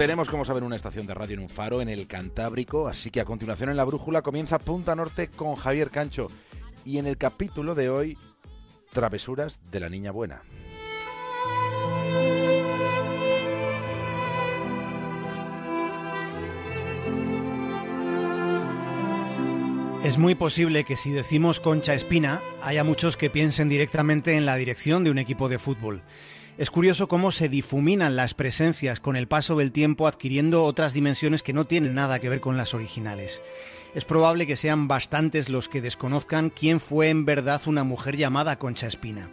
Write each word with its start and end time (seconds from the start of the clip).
Tenemos, 0.00 0.30
como 0.30 0.46
saben, 0.46 0.64
una 0.64 0.76
estación 0.76 1.06
de 1.06 1.12
radio 1.12 1.34
en 1.34 1.40
un 1.40 1.50
faro 1.50 1.82
en 1.82 1.90
el 1.90 2.06
Cantábrico, 2.06 2.88
así 2.88 3.10
que 3.10 3.20
a 3.20 3.26
continuación 3.26 3.68
en 3.68 3.76
la 3.76 3.84
brújula 3.84 4.22
comienza 4.22 4.58
Punta 4.58 4.96
Norte 4.96 5.28
con 5.28 5.56
Javier 5.56 5.90
Cancho. 5.90 6.28
Y 6.86 6.96
en 6.96 7.06
el 7.06 7.18
capítulo 7.18 7.74
de 7.74 7.90
hoy, 7.90 8.16
Travesuras 8.94 9.60
de 9.70 9.78
la 9.78 9.90
Niña 9.90 10.10
Buena. 10.10 10.40
Es 20.02 20.16
muy 20.16 20.34
posible 20.34 20.84
que 20.84 20.96
si 20.96 21.10
decimos 21.10 21.60
Concha 21.60 21.92
Espina, 21.92 22.40
haya 22.62 22.84
muchos 22.84 23.18
que 23.18 23.28
piensen 23.28 23.68
directamente 23.68 24.38
en 24.38 24.46
la 24.46 24.56
dirección 24.56 25.04
de 25.04 25.10
un 25.10 25.18
equipo 25.18 25.50
de 25.50 25.58
fútbol. 25.58 26.02
Es 26.58 26.70
curioso 26.70 27.08
cómo 27.08 27.30
se 27.30 27.48
difuminan 27.48 28.16
las 28.16 28.34
presencias 28.34 29.00
con 29.00 29.16
el 29.16 29.28
paso 29.28 29.56
del 29.56 29.72
tiempo 29.72 30.06
adquiriendo 30.06 30.64
otras 30.64 30.92
dimensiones 30.92 31.42
que 31.42 31.52
no 31.52 31.64
tienen 31.64 31.94
nada 31.94 32.18
que 32.18 32.28
ver 32.28 32.40
con 32.40 32.56
las 32.56 32.74
originales. 32.74 33.42
Es 33.94 34.04
probable 34.04 34.46
que 34.46 34.56
sean 34.56 34.86
bastantes 34.86 35.48
los 35.48 35.68
que 35.68 35.80
desconozcan 35.80 36.50
quién 36.50 36.80
fue 36.80 37.08
en 37.08 37.24
verdad 37.24 37.62
una 37.66 37.82
mujer 37.82 38.16
llamada 38.16 38.58
Concha 38.58 38.86
Espina. 38.86 39.30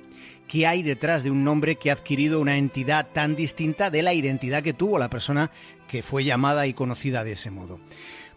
¿Qué 0.47 0.65
hay 0.65 0.81
detrás 0.81 1.23
de 1.23 1.31
un 1.31 1.43
nombre 1.43 1.75
que 1.75 1.89
ha 1.89 1.93
adquirido 1.93 2.39
una 2.39 2.57
entidad 2.57 3.07
tan 3.13 3.35
distinta 3.35 3.89
de 3.89 4.01
la 4.01 4.13
identidad 4.13 4.63
que 4.63 4.73
tuvo 4.73 4.97
la 4.97 5.09
persona 5.09 5.51
que 5.87 6.03
fue 6.03 6.23
llamada 6.23 6.65
y 6.67 6.73
conocida 6.73 7.23
de 7.23 7.33
ese 7.33 7.51
modo? 7.51 7.79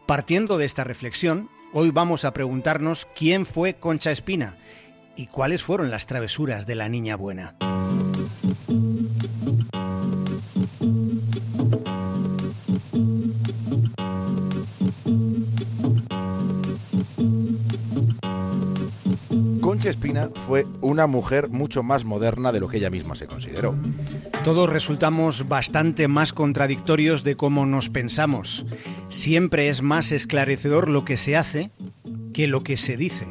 Partiendo 0.07 0.59
de 0.59 0.67
esta 0.67 0.83
reflexión, 0.83 1.49
Hoy 1.73 1.93
vamos 1.93 2.25
a 2.25 2.33
preguntarnos 2.33 3.07
quién 3.15 3.47
fue 3.47 3.75
Concha 3.75 4.11
Espina 4.11 4.57
y 5.15 5.29
cuáles 5.29 5.63
fueron 5.63 5.89
las 5.89 6.07
travesuras 6.07 6.67
de 6.67 6.75
la 6.75 6.89
niña 6.89 7.15
buena. 7.15 7.55
Espina 19.89 20.31
fue 20.47 20.67
una 20.81 21.07
mujer 21.07 21.49
mucho 21.49 21.83
más 21.83 22.05
moderna 22.05 22.53
de 22.53 22.61
lo 22.61 22.69
que 22.69 22.77
ella 22.77 22.91
misma 22.91 23.17
se 23.17 23.27
consideró. 23.27 23.75
Todos 24.45 24.69
resultamos 24.69 25.49
bastante 25.49 26.09
más 26.09 26.33
contradictorios 26.33 27.25
de 27.25 27.37
cómo 27.37 27.67
nos 27.67 27.89
pensamos. 27.89 28.67
Siempre 29.09 29.69
es 29.69 29.83
más 29.83 30.13
esclarecedor 30.13 30.89
lo 30.89 31.05
que 31.05 31.17
se 31.17 31.37
hace 31.37 31.71
que 32.33 32.47
lo 32.47 32.63
que 32.63 32.77
se 32.77 32.97
dice. 32.97 33.27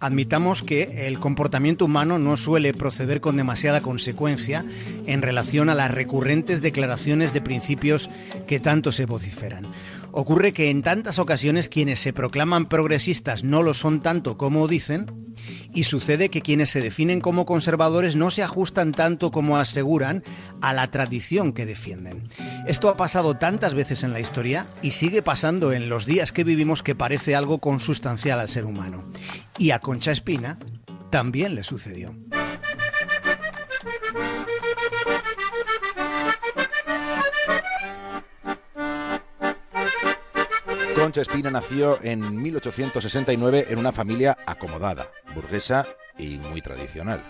Admitamos 0.00 0.62
que 0.62 1.06
el 1.06 1.20
comportamiento 1.20 1.84
humano 1.84 2.18
no 2.18 2.36
suele 2.36 2.74
proceder 2.74 3.20
con 3.20 3.36
demasiada 3.36 3.82
consecuencia 3.82 4.64
en 5.06 5.22
relación 5.22 5.68
a 5.70 5.74
las 5.74 5.92
recurrentes 5.92 6.60
declaraciones 6.60 7.32
de 7.32 7.40
principios 7.40 8.10
que 8.46 8.58
tanto 8.58 8.90
se 8.90 9.06
vociferan. 9.06 9.68
Ocurre 10.10 10.52
que 10.52 10.70
en 10.70 10.82
tantas 10.82 11.18
ocasiones 11.18 11.68
quienes 11.68 12.00
se 12.00 12.12
proclaman 12.12 12.66
progresistas 12.66 13.44
no 13.44 13.62
lo 13.62 13.74
son 13.74 14.00
tanto 14.00 14.36
como 14.36 14.68
dicen, 14.68 15.06
y 15.74 15.84
sucede 15.84 16.28
que 16.28 16.42
quienes 16.42 16.70
se 16.70 16.80
definen 16.80 17.20
como 17.20 17.46
conservadores 17.46 18.16
no 18.16 18.30
se 18.30 18.42
ajustan 18.42 18.92
tanto 18.92 19.30
como 19.30 19.56
aseguran 19.56 20.22
a 20.60 20.72
la 20.72 20.90
tradición 20.90 21.52
que 21.52 21.66
defienden. 21.66 22.28
Esto 22.66 22.88
ha 22.88 22.96
pasado 22.96 23.36
tantas 23.36 23.74
veces 23.74 24.02
en 24.04 24.12
la 24.12 24.20
historia 24.20 24.66
y 24.82 24.92
sigue 24.92 25.22
pasando 25.22 25.72
en 25.72 25.88
los 25.88 26.06
días 26.06 26.32
que 26.32 26.44
vivimos 26.44 26.82
que 26.82 26.94
parece 26.94 27.34
algo 27.34 27.58
consustancial 27.58 28.40
al 28.40 28.48
ser 28.48 28.64
humano. 28.64 29.04
Y 29.58 29.70
a 29.70 29.78
Concha 29.78 30.12
Espina 30.12 30.58
también 31.10 31.54
le 31.54 31.64
sucedió. 31.64 32.14
Espina 41.20 41.50
nació 41.50 42.02
en 42.02 42.42
1869 42.42 43.66
en 43.68 43.78
una 43.78 43.92
familia 43.92 44.38
acomodada, 44.46 45.08
burguesa 45.34 45.86
y 46.18 46.38
muy 46.38 46.62
tradicional. 46.62 47.22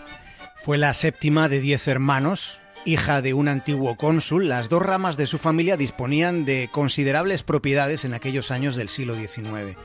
Fue 0.55 0.77
la 0.77 0.93
séptima 0.93 1.49
de 1.49 1.59
diez 1.59 1.87
hermanos, 1.87 2.59
hija 2.85 3.21
de 3.21 3.33
un 3.33 3.47
antiguo 3.47 3.97
cónsul, 3.97 4.47
las 4.47 4.69
dos 4.69 4.81
ramas 4.81 5.17
de 5.17 5.27
su 5.27 5.37
familia 5.37 5.77
disponían 5.77 6.45
de 6.45 6.69
considerables 6.71 7.43
propiedades 7.43 8.05
en 8.05 8.13
aquellos 8.13 8.51
años 8.51 8.75
del 8.75 8.89
siglo 8.89 9.15
XIX. 9.15 9.77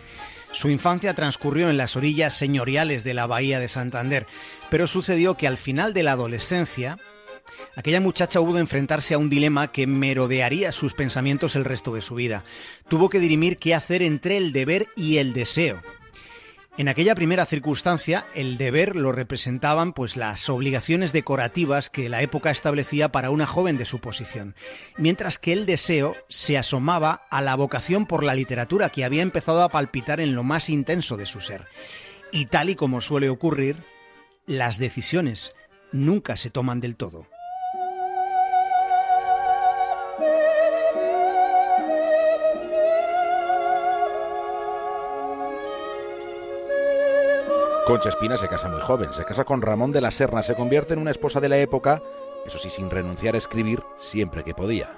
Su 0.53 0.71
infancia 0.71 1.15
transcurrió 1.15 1.69
en 1.69 1.77
las 1.77 1.97
orillas 1.97 2.35
señoriales 2.35 3.05
de 3.05 3.15
la 3.15 3.27
bahía 3.27 3.61
de 3.61 3.69
Santander, 3.69 4.27
pero 4.71 4.87
sucedió 4.87 5.37
que 5.37 5.47
al 5.47 5.59
final 5.59 5.93
de 5.93 6.03
la 6.03 6.13
adolescencia, 6.13 6.99
Aquella 7.77 8.01
muchacha 8.01 8.41
hubo 8.41 8.55
de 8.55 8.61
enfrentarse 8.61 9.15
a 9.15 9.19
un 9.19 9.31
dilema 9.31 9.73
que 9.73 9.87
merodearía 9.87 10.73
sus 10.73 10.95
pensamientos 10.95 11.57
el 11.57 11.65
resto 11.65 11.95
de 11.95 12.01
su 12.01 12.15
vida. 12.15 12.45
Tuvo 12.89 13.09
que 13.09 13.21
dirimir 13.21 13.59
qué 13.59 13.75
hacer 13.75 14.03
entre 14.03 14.37
el 14.37 14.53
deber 14.53 14.89
y 14.97 15.19
el 15.19 15.33
deseo. 15.33 15.83
En 16.79 16.87
aquella 16.87 17.17
primera 17.17 17.45
circunstancia, 17.45 18.29
el 18.37 18.57
deber 18.57 18.95
lo 18.95 19.11
representaban 19.11 19.93
pues 19.93 20.17
las 20.17 20.49
obligaciones 20.49 21.13
decorativas 21.13 21.91
que 21.91 22.09
la 22.09 22.23
época 22.23 22.53
establecía 22.53 23.11
para 23.11 23.31
una 23.31 23.49
joven 23.49 23.79
de 23.79 23.85
su 23.85 23.99
posición, 23.99 24.55
mientras 24.97 25.41
que 25.41 25.53
el 25.53 25.67
deseo 25.67 26.15
se 26.29 26.57
asomaba 26.57 27.27
a 27.31 27.43
la 27.43 27.57
vocación 27.57 28.07
por 28.07 28.23
la 28.23 28.37
literatura 28.37 28.91
que 28.91 29.05
había 29.05 29.23
empezado 29.23 29.65
a 29.65 29.71
palpitar 29.71 30.21
en 30.21 30.37
lo 30.37 30.45
más 30.45 30.71
intenso 30.71 31.17
de 31.17 31.27
su 31.27 31.41
ser. 31.41 31.67
Y 32.31 32.47
tal 32.47 32.71
y 32.71 32.77
como 32.77 33.01
suele 33.01 33.29
ocurrir, 33.29 33.83
las 34.47 34.79
decisiones 34.79 35.57
nunca 35.91 36.37
se 36.37 36.51
toman 36.51 36.79
del 36.79 36.95
todo. 36.95 37.27
Concha 47.89 48.11
Espina 48.11 48.37
se 48.37 48.49
casa 48.49 48.69
muy 48.69 48.83
joven, 48.83 49.15
se 49.15 49.25
casa 49.25 49.45
con 49.45 49.63
Ramón 49.63 49.93
de 49.93 50.03
la 50.03 50.11
Serna, 50.11 50.43
se 50.43 50.55
convierte 50.55 50.93
en 50.93 51.01
una 51.01 51.11
esposa 51.11 51.41
de 51.41 51.49
la 51.49 51.57
época, 51.57 52.03
eso 52.47 52.59
sí, 52.59 52.69
sin 52.69 52.91
renunciar 52.91 53.35
a 53.35 53.39
escribir 53.39 53.83
siempre 53.97 54.45
que 54.45 54.53
podía. 54.53 54.91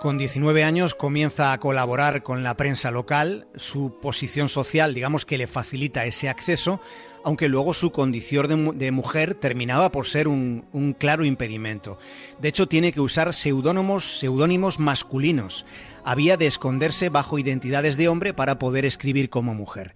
Con 0.00 0.16
19 0.16 0.64
años 0.64 0.94
comienza 0.94 1.52
a 1.52 1.60
colaborar 1.60 2.22
con 2.22 2.42
la 2.42 2.56
prensa 2.56 2.90
local, 2.90 3.46
su 3.56 4.00
posición 4.00 4.48
social 4.48 4.94
digamos 4.94 5.26
que 5.26 5.36
le 5.36 5.46
facilita 5.46 6.06
ese 6.06 6.30
acceso, 6.30 6.80
aunque 7.24 7.50
luego 7.50 7.74
su 7.74 7.92
condición 7.92 8.78
de, 8.78 8.90
mujer 8.90 9.34
terminaba 9.34 9.92
por 9.92 10.06
ser 10.06 10.26
un, 10.26 10.64
un, 10.72 10.94
claro 10.94 11.26
impedimento. 11.26 11.98
De 12.40 12.48
hecho, 12.48 12.66
tiene 12.66 12.92
que 12.92 13.02
usar 13.02 13.34
seudónimos, 13.34 14.18
seudónimos 14.18 14.78
masculinos. 14.78 15.66
Había 16.02 16.38
de 16.38 16.46
esconderse 16.46 17.10
bajo 17.10 17.38
identidades 17.38 17.98
de 17.98 18.08
hombre 18.08 18.32
para 18.32 18.58
poder 18.58 18.86
escribir 18.86 19.28
como 19.28 19.52
mujer. 19.52 19.94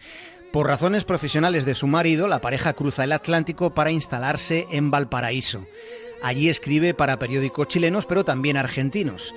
Por 0.55 0.69
razones 0.69 1.03
profesionales 1.03 1.65
de 1.65 1.75
su 1.75 1.89
marido, 1.89 2.29
la 2.29 2.41
pareja 2.41 2.75
cruza 2.75 3.03
el 3.03 3.11
Atlántico 3.11 3.75
para 3.75 3.91
instalarse 3.91 4.69
en 4.71 4.89
Valparaíso. 4.89 5.67
Allí 6.23 6.49
escribe 6.49 6.95
para 6.95 7.19
periódicos 7.19 7.67
chilenos, 7.67 8.07
pero 8.07 8.25
también 8.25 8.57
argentinos. 8.57 9.35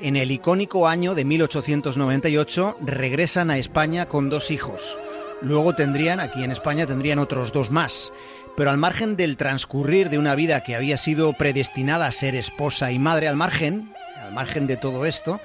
En 0.00 0.14
el 0.14 0.30
icónico 0.30 0.86
año 0.86 1.16
de 1.16 1.24
1898 1.24 2.76
regresan 2.82 3.50
a 3.50 3.58
España 3.58 4.06
con 4.06 4.30
dos 4.30 4.52
hijos. 4.52 4.96
Luego 5.42 5.74
tendrían, 5.74 6.20
aquí 6.20 6.44
en 6.44 6.52
España, 6.52 6.86
tendrían 6.86 7.18
otros 7.18 7.52
dos 7.52 7.72
más. 7.72 8.12
Pero 8.56 8.70
al 8.70 8.78
margen 8.78 9.16
del 9.16 9.36
transcurrir 9.36 10.08
de 10.08 10.18
una 10.18 10.36
vida 10.36 10.62
que 10.62 10.76
había 10.76 10.98
sido 10.98 11.32
predestinada 11.32 12.06
a 12.06 12.12
ser 12.12 12.36
esposa 12.36 12.92
y 12.92 13.00
madre, 13.00 13.26
al 13.26 13.34
margen, 13.34 13.92
al 14.20 14.32
margen 14.32 14.68
de 14.68 14.76
todo 14.76 15.04
esto, 15.04 15.40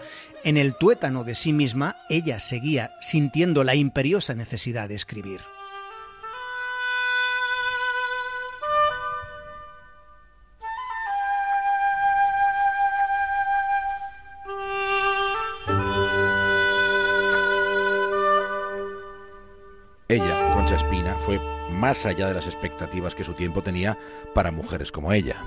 en 0.45 0.57
el 0.57 0.75
tuétano 0.75 1.23
de 1.23 1.33
sí 1.33 1.53
misma, 1.53 1.97
ella 2.07 2.39
seguía 2.39 2.91
sintiendo 3.01 3.63
la 3.63 3.73
imperiosa 3.73 4.35
necesidad 4.35 4.87
de 4.87 4.93
escribir. 4.93 5.41
Ella, 20.07 20.53
Concha 20.53 20.75
Espina, 20.75 21.15
fue 21.25 21.39
más 21.71 22.05
allá 22.05 22.27
de 22.27 22.35
las 22.35 22.45
expectativas 22.45 23.15
que 23.15 23.23
su 23.23 23.33
tiempo 23.33 23.63
tenía 23.63 23.97
para 24.35 24.51
mujeres 24.51 24.91
como 24.91 25.11
ella. 25.11 25.43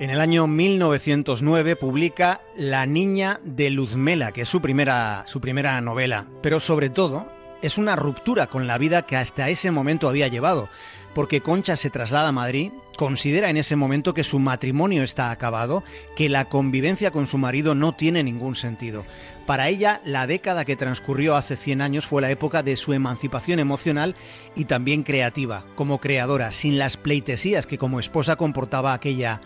En 0.00 0.08
el 0.08 0.18
año 0.22 0.46
1909 0.46 1.76
publica 1.76 2.40
La 2.56 2.86
niña 2.86 3.38
de 3.44 3.68
Luzmela, 3.68 4.32
que 4.32 4.40
es 4.40 4.48
su 4.48 4.62
primera, 4.62 5.24
su 5.26 5.42
primera 5.42 5.78
novela, 5.82 6.26
pero 6.42 6.58
sobre 6.58 6.88
todo 6.88 7.30
es 7.60 7.76
una 7.76 7.96
ruptura 7.96 8.46
con 8.46 8.66
la 8.66 8.78
vida 8.78 9.02
que 9.02 9.18
hasta 9.18 9.50
ese 9.50 9.70
momento 9.70 10.08
había 10.08 10.28
llevado, 10.28 10.70
porque 11.14 11.42
Concha 11.42 11.76
se 11.76 11.90
traslada 11.90 12.28
a 12.28 12.32
Madrid, 12.32 12.72
considera 12.96 13.50
en 13.50 13.58
ese 13.58 13.76
momento 13.76 14.14
que 14.14 14.24
su 14.24 14.38
matrimonio 14.38 15.02
está 15.02 15.30
acabado, 15.30 15.84
que 16.16 16.30
la 16.30 16.46
convivencia 16.46 17.10
con 17.10 17.26
su 17.26 17.36
marido 17.36 17.74
no 17.74 17.94
tiene 17.94 18.22
ningún 18.22 18.56
sentido. 18.56 19.04
Para 19.44 19.68
ella, 19.68 20.00
la 20.06 20.26
década 20.26 20.64
que 20.64 20.76
transcurrió 20.76 21.36
hace 21.36 21.56
100 21.56 21.82
años 21.82 22.06
fue 22.06 22.22
la 22.22 22.30
época 22.30 22.62
de 22.62 22.76
su 22.76 22.94
emancipación 22.94 23.58
emocional 23.58 24.16
y 24.56 24.64
también 24.64 25.02
creativa, 25.02 25.66
como 25.74 26.00
creadora, 26.00 26.52
sin 26.52 26.78
las 26.78 26.96
pleitesías 26.96 27.66
que 27.66 27.76
como 27.76 28.00
esposa 28.00 28.36
comportaba 28.36 28.94
aquella 28.94 29.42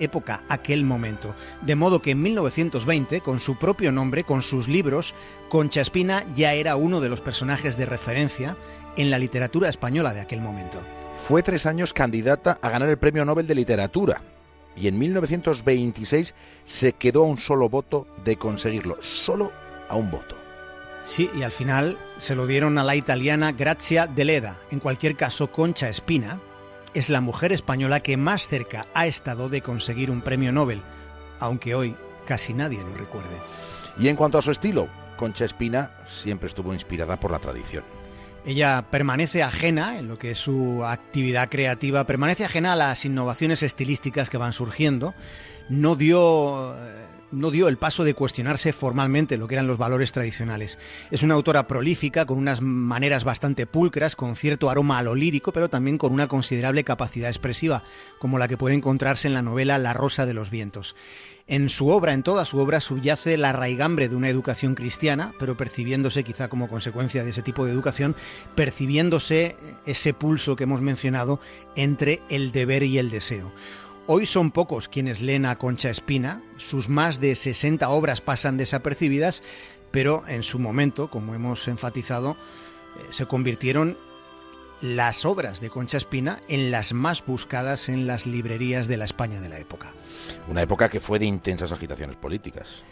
época, 0.00 0.42
aquel 0.48 0.84
momento. 0.84 1.34
De 1.62 1.76
modo 1.76 2.02
que 2.02 2.12
en 2.12 2.22
1920, 2.22 3.20
con 3.20 3.40
su 3.40 3.58
propio 3.58 3.92
nombre, 3.92 4.24
con 4.24 4.42
sus 4.42 4.68
libros, 4.68 5.14
Concha 5.48 5.80
Espina 5.80 6.24
ya 6.34 6.54
era 6.54 6.76
uno 6.76 7.00
de 7.00 7.08
los 7.08 7.20
personajes 7.20 7.76
de 7.76 7.86
referencia 7.86 8.56
en 8.96 9.10
la 9.10 9.18
literatura 9.18 9.68
española 9.68 10.12
de 10.12 10.20
aquel 10.20 10.40
momento. 10.40 10.80
Fue 11.12 11.42
tres 11.42 11.66
años 11.66 11.92
candidata 11.92 12.58
a 12.62 12.70
ganar 12.70 12.88
el 12.88 12.98
Premio 12.98 13.24
Nobel 13.24 13.46
de 13.46 13.54
Literatura 13.54 14.22
y 14.76 14.88
en 14.88 14.98
1926 14.98 16.34
se 16.64 16.92
quedó 16.92 17.24
a 17.24 17.26
un 17.26 17.38
solo 17.38 17.68
voto 17.68 18.06
de 18.24 18.36
conseguirlo, 18.36 18.98
solo 19.00 19.52
a 19.88 19.96
un 19.96 20.10
voto. 20.10 20.36
Sí, 21.04 21.30
y 21.34 21.42
al 21.42 21.52
final 21.52 21.98
se 22.18 22.34
lo 22.34 22.46
dieron 22.46 22.78
a 22.78 22.84
la 22.84 22.94
italiana 22.94 23.52
Grazia 23.52 24.06
Deleda. 24.06 24.58
En 24.70 24.80
cualquier 24.80 25.16
caso, 25.16 25.50
Concha 25.50 25.88
Espina 25.88 26.40
es 26.94 27.08
la 27.08 27.20
mujer 27.20 27.52
española 27.52 28.00
que 28.00 28.16
más 28.16 28.48
cerca 28.48 28.86
ha 28.94 29.06
estado 29.06 29.48
de 29.48 29.62
conseguir 29.62 30.10
un 30.10 30.22
premio 30.22 30.52
Nobel, 30.52 30.82
aunque 31.38 31.74
hoy 31.74 31.96
casi 32.26 32.54
nadie 32.54 32.80
lo 32.80 32.94
recuerde. 32.94 33.36
Y 33.98 34.08
en 34.08 34.16
cuanto 34.16 34.38
a 34.38 34.42
su 34.42 34.50
estilo, 34.50 34.88
Concha 35.16 35.44
Espina 35.44 35.92
siempre 36.06 36.48
estuvo 36.48 36.72
inspirada 36.72 37.18
por 37.18 37.30
la 37.30 37.38
tradición. 37.38 37.84
Ella 38.46 38.86
permanece 38.90 39.42
ajena 39.42 39.98
en 39.98 40.08
lo 40.08 40.18
que 40.18 40.30
es 40.30 40.38
su 40.38 40.82
actividad 40.84 41.50
creativa, 41.50 42.06
permanece 42.06 42.44
ajena 42.44 42.72
a 42.72 42.76
las 42.76 43.04
innovaciones 43.04 43.62
estilísticas 43.62 44.30
que 44.30 44.38
van 44.38 44.54
surgiendo. 44.54 45.14
No 45.68 45.94
dio 45.94 46.74
eh, 46.74 47.06
no 47.32 47.50
dio 47.50 47.68
el 47.68 47.78
paso 47.78 48.04
de 48.04 48.14
cuestionarse 48.14 48.72
formalmente 48.72 49.36
lo 49.36 49.46
que 49.46 49.54
eran 49.54 49.66
los 49.66 49.78
valores 49.78 50.12
tradicionales. 50.12 50.78
Es 51.10 51.22
una 51.22 51.34
autora 51.34 51.66
prolífica, 51.66 52.26
con 52.26 52.38
unas 52.38 52.60
maneras 52.60 53.24
bastante 53.24 53.66
pulcras, 53.66 54.16
con 54.16 54.36
cierto 54.36 54.70
aroma 54.70 54.98
a 54.98 55.02
lo 55.02 55.14
lírico, 55.14 55.52
pero 55.52 55.68
también 55.68 55.98
con 55.98 56.12
una 56.12 56.28
considerable 56.28 56.84
capacidad 56.84 57.28
expresiva, 57.28 57.84
como 58.18 58.38
la 58.38 58.48
que 58.48 58.56
puede 58.56 58.74
encontrarse 58.74 59.28
en 59.28 59.34
la 59.34 59.42
novela 59.42 59.78
La 59.78 59.92
Rosa 59.92 60.26
de 60.26 60.34
los 60.34 60.50
Vientos. 60.50 60.96
En 61.46 61.68
su 61.68 61.88
obra, 61.88 62.12
en 62.12 62.22
toda 62.22 62.44
su 62.44 62.58
obra, 62.58 62.80
subyace 62.80 63.36
la 63.36 63.52
raigambre 63.52 64.08
de 64.08 64.14
una 64.14 64.28
educación 64.28 64.76
cristiana, 64.76 65.32
pero 65.36 65.56
percibiéndose 65.56 66.22
quizá 66.22 66.46
como 66.46 66.68
consecuencia 66.68 67.24
de 67.24 67.30
ese 67.30 67.42
tipo 67.42 67.64
de 67.64 67.72
educación, 67.72 68.14
percibiéndose 68.54 69.56
ese 69.84 70.14
pulso 70.14 70.54
que 70.54 70.62
hemos 70.62 70.80
mencionado 70.80 71.40
entre 71.74 72.22
el 72.30 72.52
deber 72.52 72.84
y 72.84 72.98
el 72.98 73.10
deseo. 73.10 73.52
Hoy 74.06 74.26
son 74.26 74.50
pocos 74.50 74.88
quienes 74.88 75.20
leen 75.20 75.46
a 75.46 75.56
Concha 75.56 75.90
Espina, 75.90 76.42
sus 76.56 76.88
más 76.88 77.20
de 77.20 77.34
60 77.34 77.88
obras 77.90 78.20
pasan 78.20 78.56
desapercibidas, 78.56 79.42
pero 79.90 80.24
en 80.26 80.42
su 80.42 80.58
momento, 80.58 81.10
como 81.10 81.34
hemos 81.34 81.68
enfatizado, 81.68 82.32
eh, 82.32 83.06
se 83.10 83.26
convirtieron 83.26 83.96
las 84.80 85.24
obras 85.24 85.60
de 85.60 85.70
Concha 85.70 85.98
Espina 85.98 86.40
en 86.48 86.70
las 86.70 86.92
más 86.92 87.24
buscadas 87.24 87.88
en 87.88 88.06
las 88.06 88.26
librerías 88.26 88.88
de 88.88 88.96
la 88.96 89.04
España 89.04 89.40
de 89.40 89.48
la 89.48 89.58
época. 89.58 89.92
Una 90.48 90.62
época 90.62 90.88
que 90.88 91.00
fue 91.00 91.18
de 91.18 91.26
intensas 91.26 91.70
agitaciones 91.70 92.16
políticas. 92.16 92.82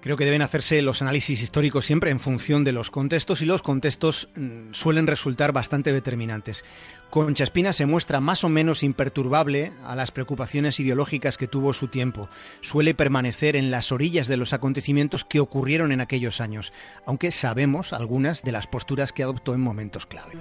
Creo 0.00 0.16
que 0.16 0.24
deben 0.24 0.42
hacerse 0.42 0.80
los 0.80 1.02
análisis 1.02 1.42
históricos 1.42 1.84
siempre 1.84 2.10
en 2.10 2.20
función 2.20 2.62
de 2.62 2.72
los 2.72 2.90
contextos 2.90 3.42
y 3.42 3.46
los 3.46 3.62
contextos 3.62 4.28
mm, 4.36 4.72
suelen 4.72 5.08
resultar 5.08 5.52
bastante 5.52 5.92
determinantes. 5.92 6.64
Concha 7.10 7.42
Espina 7.42 7.72
se 7.72 7.86
muestra 7.86 8.20
más 8.20 8.44
o 8.44 8.48
menos 8.48 8.82
imperturbable 8.82 9.72
a 9.84 9.96
las 9.96 10.10
preocupaciones 10.10 10.78
ideológicas 10.78 11.36
que 11.36 11.48
tuvo 11.48 11.72
su 11.72 11.88
tiempo. 11.88 12.28
Suele 12.60 12.94
permanecer 12.94 13.56
en 13.56 13.70
las 13.70 13.90
orillas 13.90 14.28
de 14.28 14.36
los 14.36 14.52
acontecimientos 14.52 15.24
que 15.24 15.40
ocurrieron 15.40 15.90
en 15.90 16.00
aquellos 16.00 16.40
años, 16.40 16.72
aunque 17.04 17.30
sabemos 17.32 17.92
algunas 17.92 18.42
de 18.42 18.52
las 18.52 18.66
posturas 18.66 19.12
que 19.12 19.24
adoptó 19.24 19.54
en 19.54 19.60
momentos 19.60 20.06
clave. 20.06 20.34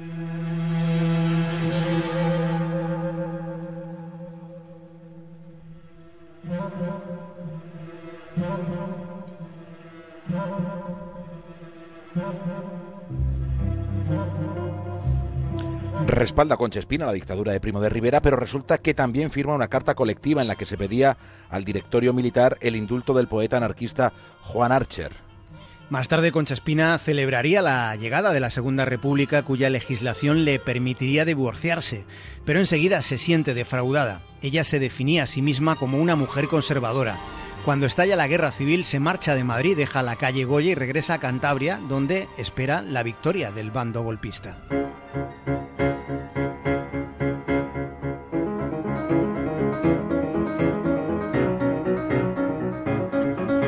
Respalda 16.07 16.55
con 16.55 16.71
Chespina 16.71 17.05
la 17.05 17.11
dictadura 17.11 17.51
de 17.51 17.59
Primo 17.59 17.81
de 17.81 17.89
Rivera, 17.89 18.21
pero 18.21 18.37
resulta 18.37 18.77
que 18.77 18.93
también 18.93 19.29
firma 19.29 19.53
una 19.53 19.67
carta 19.67 19.93
colectiva 19.93 20.41
en 20.41 20.47
la 20.47 20.55
que 20.55 20.65
se 20.65 20.77
pedía 20.77 21.17
al 21.49 21.65
directorio 21.65 22.13
militar 22.13 22.57
el 22.61 22.77
indulto 22.77 23.13
del 23.13 23.27
poeta 23.27 23.57
anarquista 23.57 24.13
Juan 24.41 24.71
Archer. 24.71 25.11
Más 25.89 26.07
tarde, 26.07 26.31
Concha 26.31 26.53
Espina 26.53 26.97
celebraría 26.97 27.61
la 27.61 27.95
llegada 27.97 28.31
de 28.31 28.39
la 28.39 28.49
Segunda 28.49 28.85
República, 28.85 29.43
cuya 29.43 29.69
legislación 29.69 30.45
le 30.45 30.59
permitiría 30.59 31.25
divorciarse, 31.25 32.05
pero 32.45 32.59
enseguida 32.59 33.01
se 33.01 33.17
siente 33.17 33.53
defraudada. 33.53 34.21
Ella 34.41 34.63
se 34.63 34.79
definía 34.79 35.23
a 35.23 35.27
sí 35.27 35.41
misma 35.41 35.75
como 35.75 35.99
una 35.99 36.15
mujer 36.15 36.47
conservadora. 36.47 37.17
Cuando 37.65 37.85
estalla 37.85 38.15
la 38.15 38.27
guerra 38.27 38.51
civil, 38.51 38.85
se 38.85 38.99
marcha 39.01 39.35
de 39.35 39.43
Madrid, 39.43 39.75
deja 39.75 40.01
la 40.03 40.15
calle 40.15 40.45
Goya 40.45 40.71
y 40.71 40.75
regresa 40.75 41.15
a 41.15 41.19
Cantabria, 41.19 41.81
donde 41.89 42.29
espera 42.37 42.81
la 42.81 43.03
victoria 43.03 43.51
del 43.51 43.71
bando 43.71 44.03
golpista. 44.03 44.57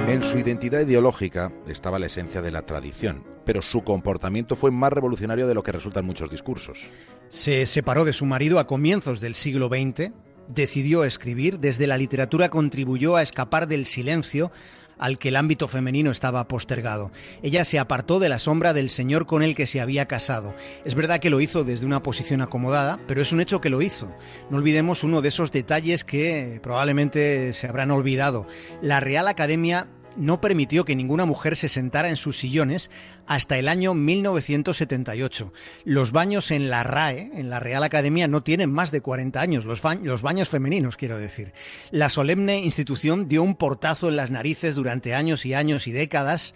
En 0.10 0.24
su 0.24 0.40
identidad 0.40 0.82
ideológica 0.82 1.52
estaba 1.68 2.00
la 2.00 2.08
esencia 2.08 2.42
de 2.42 2.50
la 2.50 2.64
tradición, 2.64 3.24
pero 3.46 3.62
su 3.62 3.84
comportamiento 3.84 4.56
fue 4.56 4.72
más 4.72 4.92
revolucionario 4.92 5.46
de 5.46 5.54
lo 5.54 5.62
que 5.62 5.72
resultan 5.72 6.04
muchos 6.04 6.32
discursos. 6.32 6.90
Se 7.28 7.68
separó 7.68 8.06
de 8.06 8.14
su 8.14 8.26
marido 8.26 8.58
a 8.58 8.66
comienzos 8.66 9.22
del 9.22 9.36
siglo 9.36 9.68
XX, 9.68 10.12
decidió 10.48 11.04
escribir, 11.04 11.60
desde 11.60 11.86
la 11.86 11.96
literatura 11.96 12.50
contribuyó 12.50 13.18
a 13.18 13.22
escapar 13.22 13.68
del 13.68 13.86
silencio 13.86 14.52
al 14.98 15.20
que 15.20 15.30
el 15.30 15.36
ámbito 15.36 15.68
femenino 15.68 16.10
estaba 16.10 16.48
postergado. 16.48 17.12
Ella 17.44 17.64
se 17.64 17.78
apartó 17.78 18.20
de 18.20 18.30
la 18.30 18.40
sombra 18.40 18.74
del 18.74 18.90
señor 18.90 19.28
con 19.28 19.44
el 19.44 19.54
que 19.54 19.68
se 19.68 19.80
había 19.80 20.08
casado. 20.08 20.56
Es 20.86 20.96
verdad 20.96 21.20
que 21.20 21.30
lo 21.30 21.40
hizo 21.40 21.64
desde 21.64 21.86
una 21.86 22.02
posición 22.02 22.42
acomodada, 22.42 23.00
pero 23.08 23.22
es 23.22 23.32
un 23.32 23.42
hecho 23.42 23.62
que 23.62 23.70
lo 23.70 23.84
hizo. 23.84 24.12
No 24.50 24.58
olvidemos 24.58 25.04
uno 25.04 25.22
de 25.22 25.30
esos 25.30 25.52
detalles 25.52 26.04
que 26.04 26.60
probablemente 26.64 27.54
se 27.54 27.68
habrán 27.68 27.92
olvidado. 27.92 28.48
La 28.82 29.00
Real 29.00 29.28
Academia 29.28 29.88
no 30.20 30.42
permitió 30.42 30.86
que 30.86 30.96
ninguna 30.96 31.26
mujer 31.26 31.56
se 31.56 31.70
sentara 31.70 32.10
en 32.10 32.18
sus 32.18 32.38
sillones 32.38 32.92
hasta 33.26 33.58
el 33.58 33.68
año 33.68 33.94
1978. 33.94 35.54
Los 35.86 36.12
baños 36.12 36.52
en 36.52 36.70
la 36.70 36.84
RAE, 36.84 37.32
en 37.34 37.50
la 37.50 37.60
Real 37.60 37.84
Academia, 37.84 38.28
no 38.28 38.44
tienen 38.44 38.72
más 38.72 38.92
de 38.92 39.02
40 39.02 39.40
años, 39.40 39.66
los, 39.66 39.82
baños 39.82 40.50
femeninos, 40.50 40.98
quiero 40.98 41.18
decir. 41.18 41.54
La 41.92 42.10
solemne 42.10 42.60
institución 42.60 43.28
dio 43.28 43.42
un 43.42 43.56
portazo 43.56 44.10
en 44.10 44.18
las 44.18 44.30
narices 44.30 44.76
durante 44.76 45.16
años 45.16 45.46
y 45.46 45.54
años 45.54 45.88
y 45.88 45.92
décadas 45.92 46.54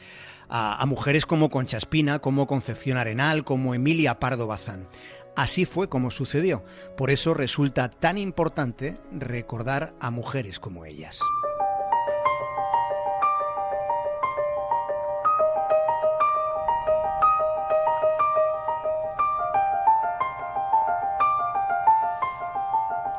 a, 0.50 0.82
a 0.82 0.86
mujeres 0.86 1.26
como 1.26 1.50
Concha 1.50 1.78
Espina, 1.78 2.20
como 2.20 2.48
Concepción 2.48 2.98
Arenal, 2.98 3.44
como 3.44 3.74
Emilia 3.74 4.20
Pardo 4.20 4.46
Bazán. 4.46 4.88
Así 5.36 5.66
fue 5.66 5.90
como 5.90 6.12
sucedió. 6.12 6.64
Por 6.96 7.10
eso 7.10 7.34
resulta 7.34 7.90
tan 7.90 8.18
importante 8.18 8.98
recordar 9.12 9.96
a 10.00 10.12
mujeres 10.12 10.60
como 10.60 10.86
ellas. 10.86 11.20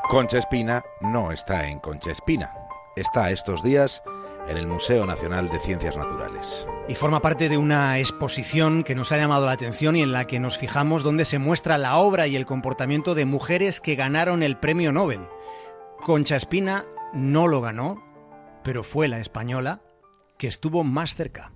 Concha 0.09 0.39
Espina 0.39 0.85
no 1.01 1.33
está 1.33 1.67
en 1.67 1.79
Concha 1.81 2.13
Espina. 2.13 2.55
Está 2.95 3.31
estos 3.31 3.63
días 3.63 4.03
en 4.47 4.59
el 4.59 4.67
Museo 4.67 5.07
Nacional 5.07 5.49
de 5.49 5.59
Ciencias 5.59 5.97
Naturales. 5.97 6.69
Y 6.89 6.95
forma 6.95 7.21
parte 7.21 7.49
de 7.49 7.57
una 7.57 7.99
exposición 7.99 8.85
que 8.85 8.95
nos 8.95 9.13
ha 9.13 9.17
llamado 9.17 9.47
la 9.47 9.53
atención 9.53 9.97
y 9.97 10.03
en 10.03 10.13
la 10.13 10.27
que 10.27 10.39
nos 10.39 10.59
fijamos 10.59 11.03
donde 11.03 11.25
se 11.25 11.39
muestra 11.39 11.79
la 11.79 11.97
obra 11.97 12.27
y 12.27 12.37
el 12.37 12.45
comportamiento 12.45 13.15
de 13.15 13.25
mujeres 13.25 13.81
que 13.81 13.97
ganaron 13.97 14.43
el 14.43 14.59
premio 14.59 14.93
Nobel. 14.93 15.27
Concha 16.03 16.37
Espina 16.37 16.85
no 17.15 17.49
lo 17.49 17.63
ganó, 17.63 18.05
pero 18.63 18.85
fue 18.85 19.09
la 19.09 19.19
española 19.19 19.81
que 20.37 20.49
estuvo 20.49 20.85
más 20.85 21.15
cerca. 21.15 21.53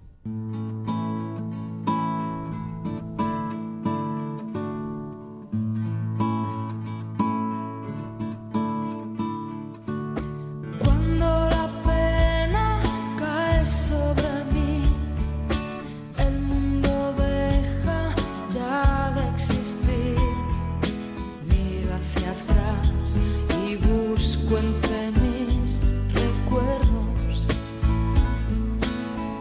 busco 24.48 24.58
entre 24.58 25.10
mis 25.20 25.92
recuerdos 26.14 27.46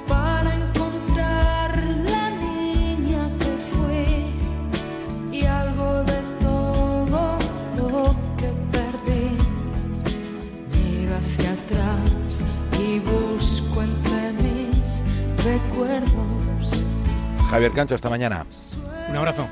para 0.08 0.54
encontrar 0.54 1.78
la 2.04 2.30
niña 2.32 3.30
que 3.40 3.58
fui 3.72 5.38
y 5.38 5.46
algo 5.46 6.04
de 6.04 6.22
todo 6.42 7.38
lo 7.78 8.16
que 8.38 8.52
perdí. 8.72 9.38
Miro 10.74 11.16
hacia 11.16 11.52
atrás 11.52 12.44
y 12.80 13.00
busco 13.00 13.82
entre 13.82 14.34
mis 14.34 15.04
recuerdos. 15.44 16.84
Javier 17.50 17.72
Cancho, 17.72 17.96
hasta 17.96 18.10
mañana. 18.10 18.46
Un 19.10 19.16
abrazo. 19.16 19.48